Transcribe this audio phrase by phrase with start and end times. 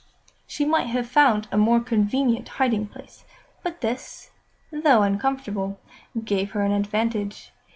[0.47, 3.23] She might have found a more convenient hiding place,
[3.61, 4.31] but this,
[4.71, 5.79] though uncomfortable,
[6.25, 7.51] gave her an advantage.